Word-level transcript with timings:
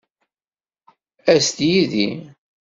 As-d 1.33 1.59
yid-i. 1.71 2.09